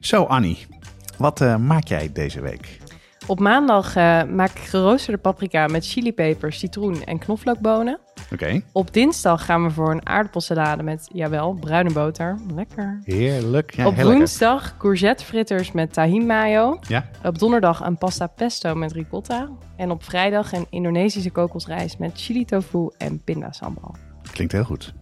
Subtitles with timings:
[0.00, 0.66] Zo, Annie,
[1.18, 2.78] wat eh, maak jij deze week?
[3.26, 7.98] Op maandag eh, maak ik geroosterde paprika met chilipeper, citroen en knoflookbonen.
[8.32, 12.38] Oké, Op dinsdag gaan we voor een aardappelsalade met, jawel, bruine boter.
[12.54, 13.00] Lekker.
[13.04, 13.74] heerlijk.
[13.74, 16.78] Ja, Op woensdag courgette fritters met tahin mayo.
[16.88, 19.48] Ja, Op donderdag een pasta pesto met ricotta.
[19.76, 23.94] En op vrijdag een Indonesische kokosrijst met chili tofu en pindasambal.
[24.32, 24.92] klinkt heel goed.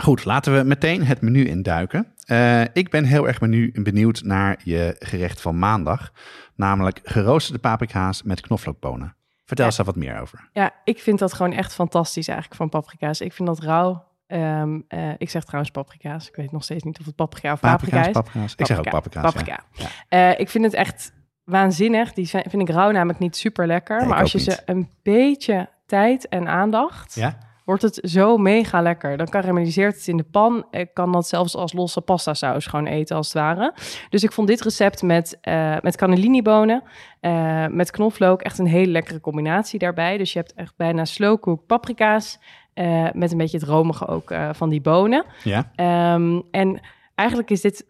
[0.00, 2.06] Goed, laten we meteen het menu induiken.
[2.26, 6.12] Eh ik ben heel erg menu benieuwd naar je gerecht van maandag.
[6.54, 9.14] Namelijk geroosterde paprika's met knoflookbonen.
[9.44, 9.64] Vertel Ja.
[9.64, 10.48] eens daar wat meer over.
[10.52, 13.20] Ja, ik vind dat gewoon echt fantastisch eigenlijk van paprika's.
[13.20, 14.04] Ik vind dat rauw.
[14.26, 16.28] Ehm, eh, ik zeg trouwens paprika's.
[16.28, 18.12] Ik weet nog steeds niet of het paprika of paprika is.
[18.12, 18.54] paprika's.
[18.56, 19.22] Ik zeg ook paprika's.
[19.22, 19.64] Paprika.
[19.72, 19.86] Ja.
[20.08, 21.12] Eh, ik vind het echt
[21.44, 22.12] waanzinnig.
[22.12, 23.98] Die vind ik rauw namelijk niet super lekker.
[23.98, 27.38] Nee, maar als je ze een beetje tijd en aandacht, Ja?
[27.64, 29.16] Wordt het zo mega lekker.
[29.16, 30.66] Dan karamelliseert het in de pan.
[30.70, 33.74] Ik kan dat zelfs als losse pasta saus gewoon eten als het ware.
[34.08, 36.82] Dus ik vond dit recept met, eh met cannellini-bonen,
[37.20, 40.18] eh, met knoflook echt een hele lekkere combinatie daarbij.
[40.18, 42.38] Dus je hebt echt bijna slow-cooked paprika's
[42.74, 45.24] eh, met een beetje het romige ook van die bonen.
[45.44, 45.70] Ja?
[45.74, 46.80] Ehm, en
[47.14, 47.86] eigenlijk is dit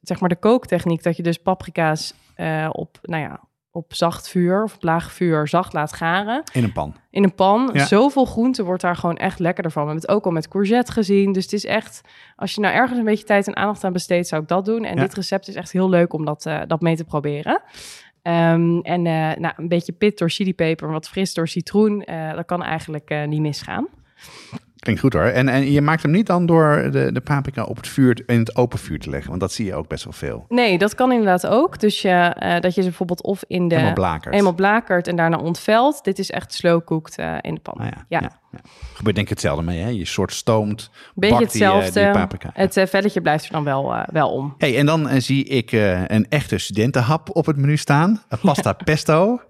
[0.00, 2.14] zeg maar de kooktechniek dat je dus paprika's
[2.72, 3.40] op, nou ja,
[3.78, 6.94] op zacht vuur of op laag vuur zacht laat garen In een pan.
[7.10, 7.70] in een pan.
[7.72, 7.84] Ja.
[7.86, 9.82] Zoveel groente wordt daar gewoon echt lekkerder van.
[9.82, 11.32] We hebben het ook al met courgette gezien.
[11.32, 12.00] Dus het is echt,
[12.36, 14.84] als je nou ergens een beetje tijd en aandacht aan besteedt, zou ik dat doen.
[14.84, 15.00] En Ja.
[15.02, 17.62] dit recept is echt heel leuk om dat, eh, dat mee te proberen.
[18.22, 22.02] Ehm, en eh, nou, een beetje pit door chilipeper, wat fris door citroen.
[22.02, 23.86] eh, dat kan eigenlijk niet misgaan.
[24.78, 25.22] Klinkt goed hoor.
[25.22, 28.38] En, en je maakt hem niet dan door de, de paprika op het vuur, in
[28.38, 29.28] het open vuur te leggen.
[29.28, 30.44] Want dat zie je ook best wel veel.
[30.48, 31.80] Nee, dat kan inderdaad ook.
[31.80, 33.74] Dus je, eh, dat je ze bijvoorbeeld of in de...
[34.20, 36.04] Helemaal blakert en daarna ontvelt.
[36.04, 37.74] Dit is echt slow cooked eh, in de pan.
[37.78, 38.20] Nou ja, ja.
[38.20, 38.30] ja.
[38.52, 38.58] ja.
[38.94, 39.80] Gebeurt denk ik hetzelfde mee.
[39.80, 39.88] Hè?
[39.88, 42.00] Je soort stoomt, Beetje bakt die, eh, hetzelfde.
[42.00, 42.50] die paprika.
[42.52, 44.54] Het velletje blijft er dan wel, wel om.
[44.58, 45.72] Hey, en dan zie ik
[46.06, 48.22] een echte studentenhap op het menu staan.
[48.28, 49.40] Een pasta pesto.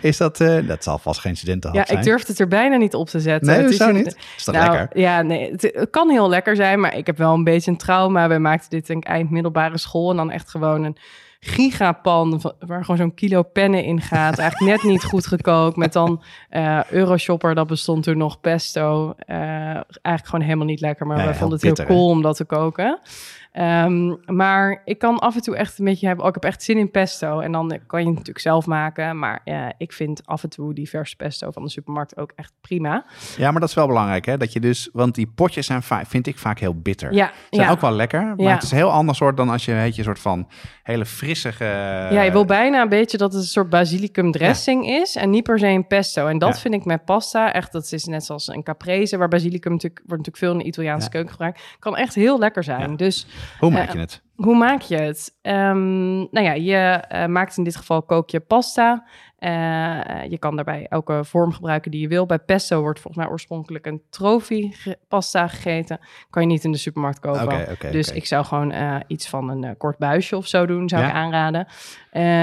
[0.00, 1.98] Is dat, eh, dat zal vast geen studentenhap Ja, zijn.
[1.98, 3.46] ik durfde het er bijna niet op te zetten.
[3.48, 4.16] Nee, het hoezo een- niet?
[4.36, 5.00] Is dat nou, lekker?
[5.00, 7.76] Ja, nee, het, het kan heel lekker zijn, maar ik heb wel een beetje een
[7.76, 8.28] trauma.
[8.28, 10.96] We maakten dit denk ik eind middelbare school en dan echt gewoon een
[11.54, 14.38] gigapan waar gewoon zo'n kilo pennen in gaat.
[14.38, 19.14] Eigenlijk net niet goed gekookt met dan eh Euroshopper, dat bestond toen nog pesto.
[19.26, 22.36] Eh, eigenlijk gewoon helemaal niet lekker, maar Ja, we vonden het heel cool om dat
[22.36, 22.98] te koken.
[23.52, 26.62] Ehm, maar ik kan af en toe echt een beetje hebben, ook ik heb echt
[26.62, 27.40] zin in pesto.
[27.40, 29.18] En dan kan je het natuurlijk zelf maken.
[29.18, 32.52] Maar eh, ik vind af en toe die verse pesto van de supermarkt ook echt
[32.60, 33.04] prima.
[33.36, 34.24] Ja, maar dat is wel belangrijk.
[34.26, 34.36] Hè?
[34.36, 37.12] Dat je dus, want die potjes zijn vaak, vind ik vaak heel bitter.
[37.12, 37.72] Ja, Zijn ja.
[37.72, 38.52] ook wel lekker, maar Ja.
[38.54, 40.48] het is een heel ander soort dan als je een soort van
[40.82, 41.64] hele frissige...
[42.10, 45.42] ja, je wil bijna een beetje dat het een soort basilicum dressing is en niet
[45.42, 46.26] per se een pesto.
[46.26, 49.72] En dat vind ik met pasta echt, dat is net zoals een caprese, waar basilicum
[49.72, 51.62] natuurlijk, wordt natuurlijk veel in de Italiaanse keuken gebruikt.
[51.78, 52.90] Kan echt heel lekker zijn.
[52.90, 52.96] Ja.
[52.96, 53.26] Dus
[53.58, 54.22] Hoe maak eh, je het?
[54.36, 55.38] Hoe maak je het?
[55.42, 59.06] Ehm, nou ja, je eh, maakt in dit geval kook je pasta.
[59.40, 59.50] Eh,
[60.28, 62.26] je kan daarbij elke vorm gebruiken die je wil.
[62.26, 65.98] Bij pesto wordt volgens mij oorspronkelijk een trofi ge- pasta gegeten.
[66.30, 67.76] Kan je niet in de supermarkt kopen.
[67.92, 71.02] Dus ik zou gewoon eh, iets van een eh, kort buisje of zo doen, zou
[71.02, 71.08] Ja.
[71.08, 71.66] ik aanraden.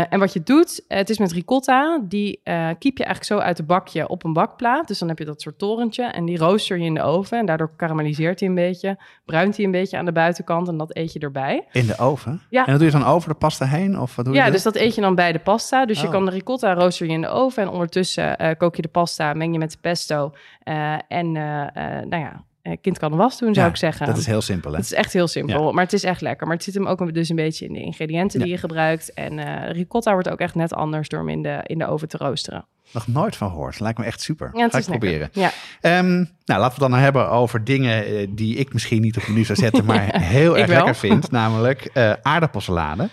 [0.10, 2.00] En wat je doet, het is met ricotta.
[2.04, 2.42] Die
[2.80, 4.88] kiep je eigenlijk zo uit het bakje op een bakplaat.
[4.88, 6.04] Dus dan heb je dat soort torentje.
[6.06, 7.38] En die rooster je in de oven.
[7.40, 8.98] En daardoor karamelliseert hij een beetje.
[9.26, 10.68] Bruint hij een beetje aan de buitenkant.
[10.68, 11.68] En dat eet je erbij.
[11.72, 12.42] In de oven?
[12.50, 12.66] Ja.
[12.66, 14.00] En dat doe je dan over de pasta heen?
[14.00, 15.86] Of wat doe je Ja, dus dat eet je dan bij de pasta.
[15.86, 16.12] Dus je Oh.
[16.12, 19.34] kan de ricotta rooster je in de oven en ondertussen eh, kook je de pasta,
[19.34, 20.34] meng je met de pesto
[20.64, 24.06] eh, en eh, nou ja, eh, kind kan de was doen, zou Ja, ik zeggen.
[24.06, 24.78] Dat is heel simpel, hè?
[24.78, 25.72] Het is echt heel simpel, Ja.
[25.72, 26.48] maar het is echt lekker.
[26.48, 29.14] Maar het zit hem ook dus een beetje in de ingrediënten die je gebruikt.
[29.14, 32.08] En eh, ricotta wordt ook echt net anders door hem in de, in de oven
[32.08, 32.66] te roosteren.
[32.92, 33.80] Nog nooit van gehoord.
[33.80, 34.50] Lijkt me echt super.
[34.54, 35.30] Ja, het Ga ik proberen.
[35.32, 35.52] Ja.
[35.82, 39.32] Ehm, nou, laten we het dan hebben over dingen die ik misschien niet op het
[39.32, 41.32] menu zou zetten, maar heel erg lekker vind.
[41.42, 43.10] Namelijk eh aardappelsalade.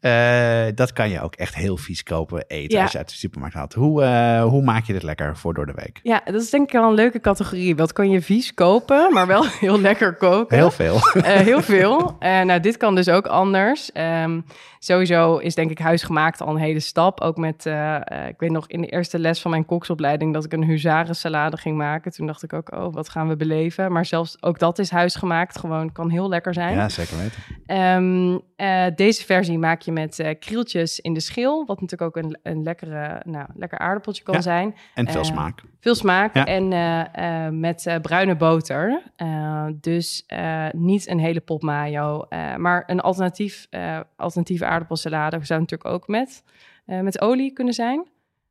[0.00, 2.82] Eh, dat kan je ook echt heel vies kopen, eten Ja.
[2.82, 3.74] als je uit de supermarkt haalt.
[3.74, 6.00] Hoe, eh, hoe maak je dit lekker voor door de week?
[6.02, 7.76] ja, dat is denk ik wel een leuke categorie.
[7.76, 10.56] Wat kan je vies kopen, maar wel heel lekker koken.
[10.56, 10.94] Heel veel.
[11.12, 12.16] Eh, heel veel.
[12.20, 13.92] Nou, dit kan dus ook anders.
[13.92, 14.40] Ehm,
[14.78, 17.20] sowieso is denk ik huisgemaakt al een hele stap.
[17.20, 20.44] Ook met, eh, eh, ik weet nog in de eerste les van mijn koksopleiding dat
[20.44, 22.12] ik een huzarensalade ging maken.
[22.12, 23.92] Toen dacht ik ook, oh, wat gaan we beleven?
[23.92, 25.58] Maar zelfs ook dat is huisgemaakt.
[25.58, 26.74] Gewoon kan heel lekker zijn.
[26.74, 27.42] ja, zeker weten.
[27.66, 31.66] Ehm, eh, deze versie maak je met eh, krieltjes in de schil.
[31.66, 34.40] Wat natuurlijk ook een, een lekkere, nou, lekker aardappeltje kan Ja.
[34.40, 34.74] zijn.
[34.94, 35.62] En veel smaak.
[35.80, 36.44] Veel smaak Ja.
[36.44, 39.02] en eh, eh, met eh, bruine boter.
[39.80, 40.26] Dus
[40.72, 42.24] niet een hele pot mayo,
[42.56, 43.66] maar een alternatief,
[44.16, 46.42] alternatieve aardappelsalade zou natuurlijk ook met,
[46.84, 48.06] met olie kunnen zijn.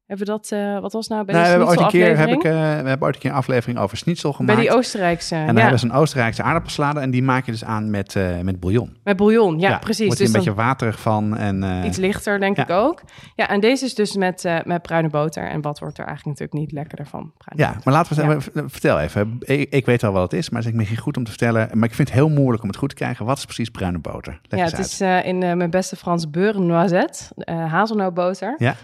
[0.07, 2.18] Hebben we dat, eh, wat was nou bij Nou, we de hebben ooit een keer,
[2.18, 4.59] heb ik, eh, we hebben ooit een keer een aflevering over schnitzel Bij gemaakt.
[4.59, 7.63] die Oostenrijkse, en dan ja, hebben ze een Oostenrijkse aardappelsalade en die maak je dus
[7.63, 8.98] aan met, eh, met bouillon.
[9.04, 9.59] met bouillon.
[9.59, 10.07] Ja, Wordt precies.
[10.07, 11.38] hij Dus een beetje waterig van.
[11.38, 12.63] En, iets lichter, denk ja.
[12.63, 13.01] ik ook.
[13.36, 15.50] Ja, en deze is dus met, met bruine boter.
[15.50, 17.31] En wat wordt er eigenlijk natuurlijk niet lekkerder van?
[17.38, 17.81] Bruine ja, boter.
[17.86, 19.38] maar laten we even- vertel even.
[19.39, 21.69] Ik, ik weet wel wat het is, maar het is misschien goed om te vertellen.
[21.74, 23.25] Maar ik vind het heel moeilijk om het goed te krijgen.
[23.25, 24.39] Wat is precies bruine boter?
[24.44, 24.86] Leg Ja, het uit.
[24.86, 28.56] is in mijn beste Frans beurre noisette, hazelnootboter.
[28.57, 28.75] Ja.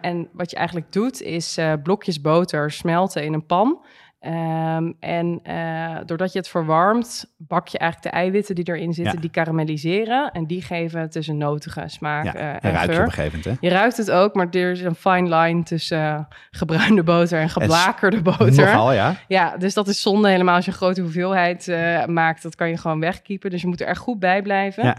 [0.00, 3.84] En wat je eigenlijk doet, is eh, blokjes boter smelten in een pan.
[4.20, 9.14] Ehm, en eh, doordat je het verwarmt, bak je eigenlijk de eiwitten die erin zitten,
[9.14, 9.20] Ja.
[9.20, 10.30] die karamelliseren.
[10.32, 13.00] En die geven het dus een notige smaak Ja, eh, en ruik je geur.
[13.00, 13.60] op een gegeven moment.
[13.60, 13.68] Hè?
[13.68, 16.20] Je ruikt het ook, maar er is een fine line tussen eh,
[16.50, 18.52] gebruinde boter en geblakerde boter.
[18.64, 19.14] Nogal, ja.
[19.28, 21.66] Ja, dus dat is zonde helemaal als je een grote hoeveelheid
[22.06, 22.42] maakt.
[22.42, 23.50] Dat kan je gewoon wegkiepen.
[23.50, 24.84] Dus je moet er echt goed bij blijven.
[24.84, 24.96] Ja.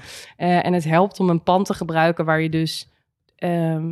[0.61, 2.89] En het helpt om een pan te gebruiken waar je dus...
[3.35, 3.85] ehm,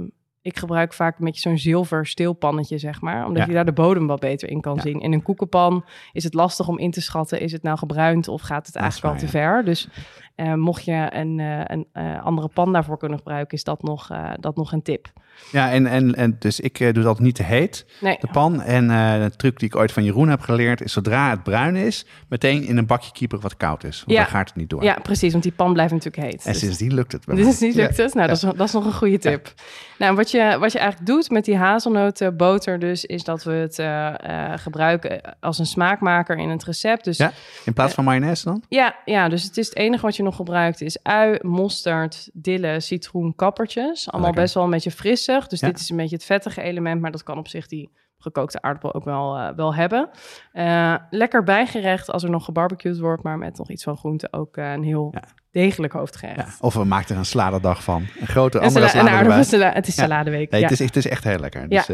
[0.46, 3.26] ik gebruik vaak een beetje zo'n zilver steelpannetje, zeg maar.
[3.26, 3.48] Omdat Ja.
[3.48, 4.82] je daar de bodem wat beter in kan Ja.
[4.82, 5.00] zien.
[5.00, 7.40] In een koekenpan is het lastig om in te schatten...
[7.40, 9.66] is het nou gebruind of gaat het eigenlijk al te ver.
[9.66, 9.88] Dus
[10.36, 13.58] eh, mocht je een, eh, een eh, andere pan daarvoor kunnen gebruiken...
[13.58, 14.08] is dat nog,
[14.40, 15.08] dat nog een tip.
[15.52, 18.62] Ja, en, en, en dus ik eh, doe dat niet te heet, Nee, de pan.
[18.62, 21.76] En eh de truc die ik ooit van Jeroen heb geleerd, is zodra het bruin
[21.76, 23.98] is, meteen in een bakje kieper wat koud is.
[24.06, 24.24] Want Ja.
[24.24, 24.84] dan gaat het niet door.
[24.84, 26.46] ja, precies, want die pan blijft natuurlijk heet.
[26.46, 27.38] En Dus- sindsdien lukt het wel.
[27.38, 28.14] Is niet lukt het?
[28.14, 29.54] Nou, dat, is, dat is nog een goede tip.
[29.98, 33.06] Nou, wat je, wat je eigenlijk doet met die hazelnotenboter dus...
[33.06, 34.14] is dat we het eh,
[34.56, 37.04] gebruiken als een smaakmaker in het recept.
[37.04, 37.32] Dus Ja?
[37.66, 38.64] In plaats van mayonaise dan?
[38.70, 42.80] ja, ja, dus het is het enige wat je nog gebruikt is ui, mosterd, dille,
[42.80, 44.06] citroen, kappertjes.
[44.12, 44.42] Allemaal Lekker.
[44.42, 44.92] best wel een beetje
[45.26, 45.68] Dus Ja.
[45.68, 48.94] dit is een beetje het vettige element, maar dat kan op zich die gekookte aardappel
[48.94, 50.10] ook wel, eh, wel hebben.
[50.52, 54.58] Eh, lekker bijgerecht als er nog gebarbecued wordt, maar met nog iets van groente ook
[54.58, 55.24] eh, een heel Ja.
[55.52, 56.38] degelijk hoofdgerecht.
[56.38, 56.54] Ja.
[56.60, 58.06] Of we maken er een saladedag van.
[58.20, 60.02] Een grote Een, andere sala- een salade aardappelsala- het is Ja.
[60.04, 60.52] saladeweek.
[60.52, 61.70] Nee, het, is, het is echt heel lekker.
[61.70, 61.90] Dus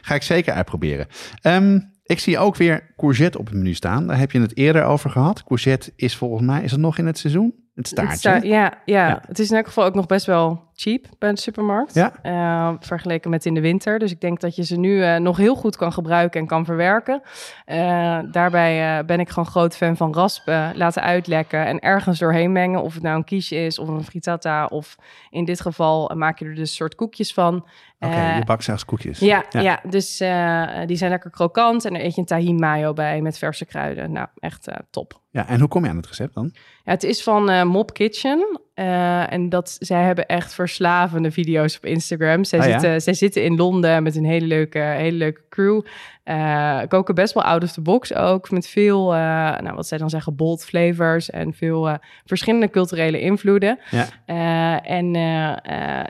[0.00, 1.06] ga ik zeker uitproberen.
[1.42, 4.06] Ehm, ik zie ook weer courgette op het menu staan.
[4.06, 5.44] Daar heb je het eerder over gehad.
[5.44, 7.46] Courgette is volgens mij, is het nog in het seizoen?
[7.46, 8.16] Het Het staartje.
[8.18, 9.08] sta- ja, ja.
[9.08, 9.22] Ja.
[9.26, 11.94] het is in elk geval ook nog best wel cheap bij de supermarkt.
[11.94, 12.12] Ja.
[12.22, 13.98] Eh, vergeleken met in de winter.
[13.98, 16.64] Dus ik denk dat je ze nu eh, nog heel goed kan gebruiken en kan
[16.64, 17.22] verwerken.
[17.64, 22.82] Eh, daarbij ben ik gewoon groot fan van raspen, laten uitlekken en ergens doorheen mengen.
[22.82, 24.66] Of het nou een quiche is of een frittata.
[24.66, 24.96] Of
[25.30, 27.66] in dit geval maak je er dus soort koekjes van.
[28.00, 29.18] Oké, je bakt zelfs koekjes.
[29.18, 29.60] ja, Ja.
[29.60, 29.80] ja.
[29.88, 30.16] dus
[30.86, 31.84] die zijn lekker krokant.
[31.84, 34.12] En er eet je een tahin mayo bij met verse kruiden.
[34.12, 35.20] Nou, echt top.
[35.30, 36.50] Ja, en hoe kom je aan het recept dan?
[36.84, 38.60] Ja, het is van Mop Kitchen.
[38.78, 42.44] Eh, en dat, zij hebben echt verslavende video's op Instagram.
[42.44, 42.64] Zij, ja?
[42.64, 45.80] zitten, zij zitten in Londen met een hele leuke, hele leuke crew.
[46.24, 48.50] Eh, koken best wel out of the box ook.
[48.50, 49.18] Met veel, eh,
[49.58, 51.30] nou, wat zij dan zeggen, bold flavors.
[51.30, 53.78] En veel verschillende culturele invloeden.
[53.90, 54.82] Ja.
[54.82, 55.14] En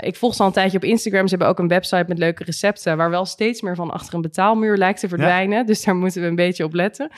[0.01, 1.23] ik volg ze al een tijdje op Instagram.
[1.23, 2.97] Ze hebben ook een website met leuke recepten.
[2.97, 5.67] Waar wel steeds meer van achter een betaalmuur lijkt te verdwijnen.
[5.67, 7.11] Dus daar moeten we een beetje op letten.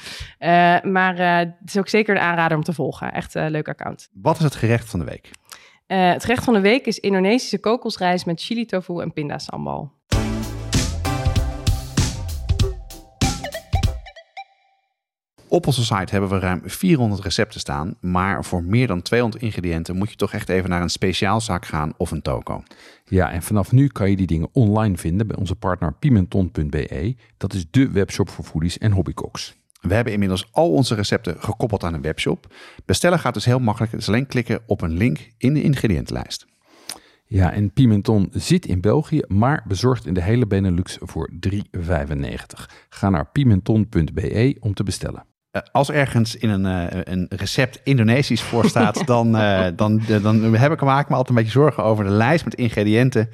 [0.82, 3.12] Maar het is ook zeker een aanrader om te volgen.
[3.12, 4.08] Echt een leuk account.
[4.12, 5.30] Wat is het gerecht van de week?
[5.90, 9.92] Eh, het gerecht van de week is Indonesische kokosrijst met chili tofu en pindasambal.
[15.48, 17.96] Op onze site hebben we ruim 400 recepten staan.
[18.00, 21.92] Maar voor meer dan 200 ingrediënten moet je toch echt even naar een speciaalzaak gaan
[21.96, 22.62] of een toko.
[23.04, 27.16] Ja, en vanaf nu kan je die dingen online vinden bij onze partner pimenton.be.
[27.36, 29.59] Dat is de webshop voor foodies en hobbycooks.
[29.80, 32.54] We hebben inmiddels al onze recepten gekoppeld aan een webshop.
[32.84, 33.92] Bestellen gaat dus heel makkelijk.
[33.92, 36.46] Het is alleen klikken op een link in de ingrediëntenlijst.
[37.24, 42.66] Ja, en Pimenton zit in België, maar bezorgt in de hele Benelux voor 3,95.
[42.88, 45.24] Ga naar pimenton.be om te bestellen.
[45.50, 50.54] Eh, als ergens in een, eh, een recept Indonesisch voor staat, dan, eh, dan, dan
[50.54, 53.28] heb ik, maak ik me altijd een beetje zorgen over de lijst met ingrediënten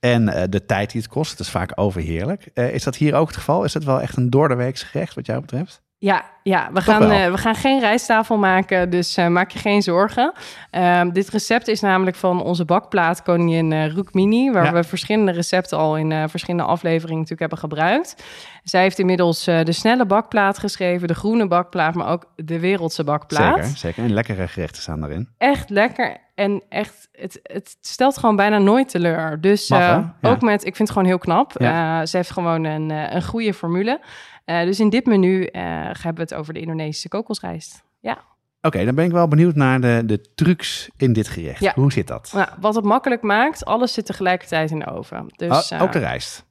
[0.00, 1.30] en de tijd die het kost.
[1.30, 2.44] Het is vaak overheerlijk.
[2.54, 3.64] Is dat hier ook het geval?
[3.64, 5.83] Is het wel echt een doordeweeks gerecht wat jou betreft?
[6.04, 9.58] Ja, ja we, Toch gaan, eh, we gaan geen rijsttafel maken, dus eh, maak je
[9.58, 10.32] geen zorgen.
[10.70, 14.72] Ehm, dit recept is namelijk van onze bakplaat koningin eh Rukmini, waar Ja.
[14.72, 18.24] we verschillende recepten al in verschillende afleveringen natuurlijk hebben gebruikt.
[18.62, 23.54] Zij heeft inmiddels de snelle bakplaat geschreven, de groene bakplaat, maar ook de wereldse bakplaat.
[23.64, 24.04] Zeker, zeker.
[24.04, 25.28] En lekkere gerechten staan daarin.
[25.38, 29.40] Echt lekker en echt, het, het stelt gewoon bijna nooit teleur.
[29.40, 29.86] Dus Mag, hè?
[29.86, 30.14] Ja.
[30.20, 31.52] ook met, ik vind het gewoon heel knap.
[31.58, 32.06] Ja.
[32.06, 34.00] Ze heeft gewoon een, een goede formule.
[34.44, 37.82] Eh, dus in dit menu eh, hebben we het over de Indonesische kokosrijst.
[38.00, 38.18] Ja.
[38.62, 41.60] Oké, dan ben ik wel benieuwd naar de, de trucs in dit gerecht.
[41.60, 41.72] Ja.
[41.74, 42.30] Hoe zit dat?
[42.34, 45.26] Nou, wat het makkelijk maakt, alles zit tegelijkertijd in de oven.
[45.36, 46.44] Dus, Oh, eh, ook de rijst.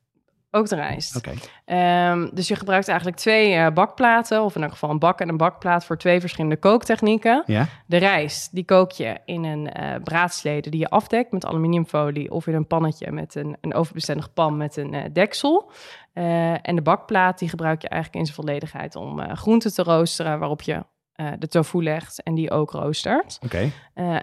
[0.52, 1.16] Ook de rijst.
[1.16, 1.32] Oké.
[1.66, 5.38] Ehm, dus je gebruikt eigenlijk twee bakplaten, of in elk geval een bak en een
[5.38, 7.44] bakplaat voor twee verschillende kooktechnieken.
[7.46, 7.68] Ja?
[7.88, 12.48] De rijst, die kook je in een eh braadslede die je afdekt met aluminiumfolie of
[12.48, 15.72] in een pannetje met een, een overbestendig pan met een deksel.
[16.14, 19.84] Eh, en de bakplaat, die gebruik je eigenlijk in zijn volledigheid om eh, groenten te
[19.84, 23.40] roosteren, waarop je eh, de tofu legt en die ook roostert.
[23.44, 23.72] Oké.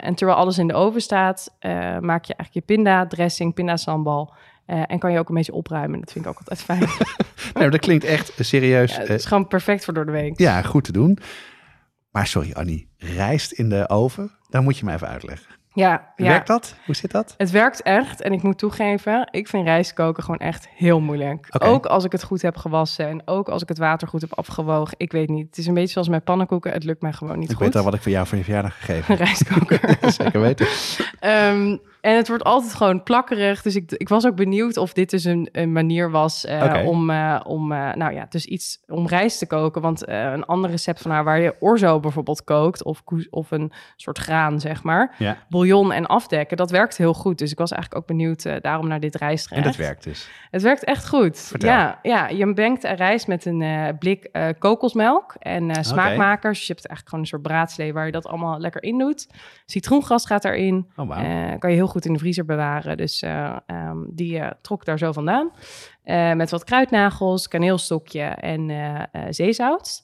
[0.01, 1.57] En terwijl alles in de oven staat,
[2.01, 4.35] maak je eigenlijk je pinda dressing, pinda sambal.
[4.67, 6.01] en kan je ook een beetje opruimen.
[6.01, 6.89] Dat vind ik ook altijd fijn.
[7.55, 8.95] Maar dat klinkt echt serieus.
[8.95, 10.39] Ja, het is gewoon perfect voor door de week.
[10.39, 11.19] ja, goed te doen.
[12.11, 12.91] Maar sorry, Annie.
[12.97, 14.31] Rijst in de oven?
[14.49, 15.60] Dan moet je me even uitleggen.
[15.81, 16.27] Ja, ja.
[16.27, 16.75] Werkt dat?
[16.85, 17.35] Hoe zit dat?
[17.37, 18.21] Het werkt echt.
[18.21, 21.47] En ik moet toegeven, ik vind rijst koken gewoon echt heel moeilijk.
[21.59, 24.39] Ook als ik het goed heb gewassen en ook als ik het water goed heb
[24.39, 24.95] afgewogen.
[24.97, 25.47] Ik weet niet.
[25.47, 26.73] Het is een beetje zoals met pannenkoeken.
[26.73, 27.65] Het lukt mij gewoon niet Ik goed.
[27.65, 29.19] weet al wat ik voor jou voor je verjaardag gegeven heb.
[29.27, 29.99] rijstkoker.
[30.23, 30.67] Zeker weten.
[31.21, 33.63] Ehm, en het wordt altijd gewoon plakkerig.
[33.63, 37.11] Dus ik, ik was ook benieuwd of dit dus een, een manier was eh, om,
[37.11, 39.83] eh, om eh, nou ja, dus iets om rijst te koken.
[39.83, 44.19] Want een ander recept van haar waar je orzo bijvoorbeeld kookt of, of een soort
[44.19, 45.15] graan, zeg maar.
[45.19, 45.37] Ja.
[45.49, 47.39] Bouillon en afdekken, dat werkt heel goed.
[47.39, 49.67] Dus ik was eigenlijk ook benieuwd eh, daarom naar dit En rijstgerecht.
[49.67, 50.29] dat werkt dus.
[50.51, 51.39] Het werkt echt goed.
[51.39, 51.71] Vertel.
[51.71, 56.59] Ja, ja, je mengt rijst met een eh, blik eh, kokosmelk en smaakmakers.
[56.59, 59.29] Dus je hebt eigenlijk gewoon een soort braadslee waar je dat allemaal lekker in doet.
[59.67, 60.91] Citroengras gaat erin.
[60.97, 61.09] Oh,
[61.59, 62.97] kan je heel goed in de vriezer bewaren.
[62.97, 65.51] Dus eh, ehm, die trok daar zo vandaan.
[66.11, 70.03] Eh, met wat kruidnagels, kaneelstokje en eh, eh, zeezout.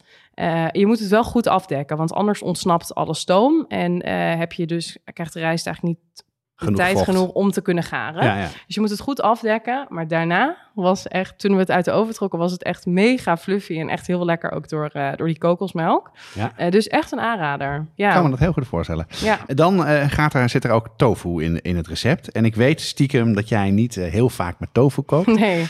[0.73, 3.65] Je moet het wel goed afdekken, want anders ontsnapt alle stoom.
[3.69, 4.07] En
[4.39, 6.25] heb je dus, krijgt de rijst eigenlijk niet
[6.59, 7.05] Genoeg tijd vocht.
[7.05, 8.25] genoeg om te kunnen garen.
[8.25, 8.49] Ja, ja.
[8.67, 9.87] Dus je moet het goed afdekken.
[9.89, 13.37] Maar daarna was echt, toen we het uit de oven trokken, was het echt mega
[13.37, 16.11] fluffy en echt heel lekker ook door, eh, door die kokosmelk.
[16.35, 16.53] Ja.
[16.57, 17.87] Eh, dus echt een aanrader.
[17.95, 19.07] Ja, Ik kan me dat heel goed voorstellen.
[19.09, 19.39] ja.
[19.47, 22.33] Dan eh, gaat er, zit er ook tofu in, in het recept.
[22.33, 25.27] En ik weet stiekem dat jij niet heel vaak met tofu kookt.
[25.27, 25.67] nee.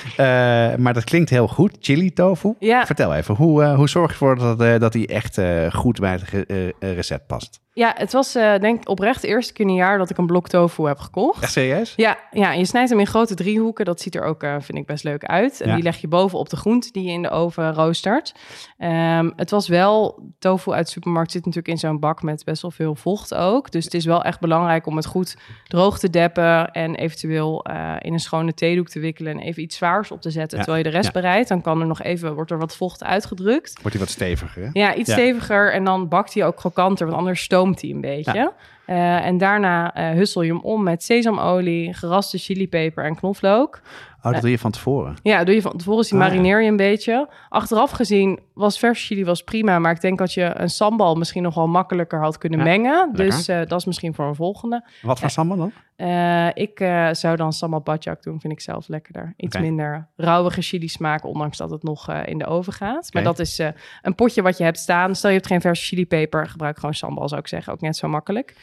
[0.79, 1.77] Maar dat klinkt heel goed.
[1.81, 2.55] Chili tofu.
[2.59, 2.87] Ja.
[2.87, 5.41] Vertel even, hoe, hoe zorg je ervoor dat, dat die echt
[5.75, 6.47] goed bij het
[6.81, 7.61] recept past?
[7.77, 10.19] Ja, het was eh, denk ik oprecht de eerste keer in een jaar dat ik
[10.19, 11.43] een blok tofu heb gekocht.
[11.43, 11.93] Echt serieus?
[11.97, 13.85] Ja, ja, en je snijdt hem in grote driehoeken.
[13.85, 15.61] Dat ziet er ook, eh, vind ik, best leuk uit.
[15.61, 15.75] En Ja.
[15.75, 18.35] die leg je boven op de groente die je in de oven roostert.
[18.79, 22.63] Ehm, het was wel, tofu uit de supermarkt zit natuurlijk in zo'n bak met best
[22.63, 23.71] wel veel vocht ook.
[23.71, 26.71] Dus het is wel echt belangrijk om het goed droog te deppen.
[26.71, 30.31] En eventueel eh, in een schone theedoek te wikkelen en even iets zwaars op te
[30.31, 30.59] zetten.
[30.59, 30.65] Ja.
[30.65, 31.21] Terwijl je de rest Ja.
[31.21, 31.49] bereidt.
[31.49, 33.73] Dan kan er nog even, wordt er wat vocht uitgedrukt.
[33.83, 34.69] Wordt hij wat steviger, hè?
[34.73, 37.43] Ja, iets steviger en dan bakt hij ook krokanter, want anders
[37.75, 38.53] stoomt hij een beetje.
[38.87, 43.81] Eh, en daarna eh, hussel je hem om met sesamolie, geraste chilipeper en knoflook.
[44.27, 45.15] Oh, dat doe je van tevoren.
[45.23, 47.29] Ja, doe je van tevoren, dus die Ah, marineer je een beetje.
[47.49, 51.43] Achteraf gezien was vers chili was prima, maar ik denk dat je een sambal misschien
[51.43, 53.07] nog wel makkelijker had kunnen Ja, mengen.
[53.13, 53.25] lekker.
[53.37, 54.85] Dus eh, dat is misschien voor een volgende.
[55.03, 55.73] Wat voor sambal dan?
[55.97, 59.35] Eh, ik eh, zou dan sambal badjak doen, vind ik zelf lekkerder.
[59.37, 63.13] Iets minder rauwige chili smaak, ondanks dat het nog eh, in de oven gaat.
[63.13, 63.69] Maar dat is eh,
[64.03, 65.15] een potje wat je hebt staan.
[65.15, 67.73] Stel je hebt geen verse chilipeper, gebruik gewoon sambal, zou ik zeggen.
[67.73, 68.55] Ook net zo makkelijk.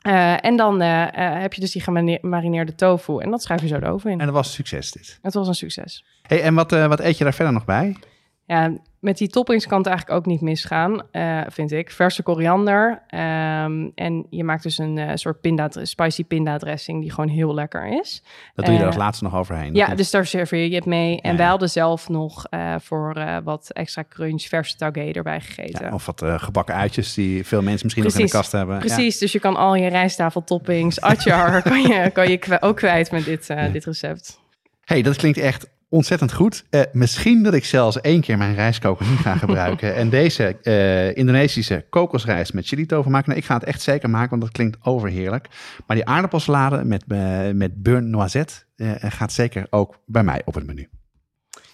[0.00, 3.66] Eh, en dan eh, eh, heb je dus die gemarineerde tofu en dat schuif je
[3.66, 4.20] zo de oven in.
[4.20, 5.18] En dat was succes dit.
[5.22, 6.04] Het was een succes.
[6.22, 7.96] Hey, en wat, wat eet je daar verder nog bij?
[8.50, 11.90] Ja, met die toppings kan het eigenlijk ook niet misgaan, eh, vind ik.
[11.90, 13.02] Verse koriander.
[13.06, 17.54] ehm, en je maakt dus een eh, soort pinda, spicy pinda dressing die gewoon heel
[17.54, 18.22] lekker is.
[18.54, 19.74] Dat doe je er Eh, als laatste nog overheen.
[19.74, 21.20] Ja, dus daar serveer je het mee.
[21.20, 21.50] En Ja, wij ja.
[21.50, 25.84] hadden zelf nog eh, voor eh, wat extra crunch verse taugé erbij gegeten.
[25.86, 28.74] Ja, of wat eh, gebakken uitjes die veel mensen misschien nog in de kast hebben.
[28.74, 28.80] Ja.
[28.80, 33.24] Precies, dus je kan al je rijsttafeltoppings, atjar, kan je, kan je ook kwijt met
[33.24, 34.40] dit, eh, dit recept.
[34.84, 36.64] hey, dat klinkt echt ontzettend goed.
[36.70, 39.94] Eh, misschien dat ik zelfs één keer mijn rijstkoker niet ga gebruiken.
[39.94, 43.28] en deze eh, Indonesische kokosrijst met chili tofu maken.
[43.28, 45.48] Nou, ik ga het echt zeker maken, want dat klinkt overheerlijk.
[45.86, 48.54] Maar die aardappelsalade met, eh, met burnt noisette
[49.00, 50.88] gaat zeker ook bij mij op het menu.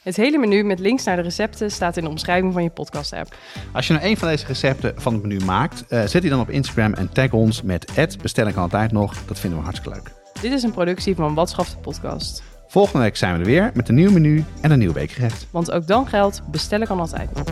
[0.02, 3.36] Het hele menu met links naar de recepten staat in de omschrijving van je podcast-app.
[3.72, 6.50] Als je nou een van deze recepten van het menu maakt, zet die dan op
[6.50, 7.92] Instagram en tag ons met
[8.22, 9.24] bestel ik altijd nog.
[9.24, 10.12] Dat vinden we hartstikke leuk.
[10.40, 12.55] Dit is een productie van Watschaf de podcast.
[12.68, 15.46] Volgende week zijn we er weer met een nieuw menu en een nieuw weekgerecht.
[15.50, 17.44] Want ook dan geldt, bestellen kan altijd nog.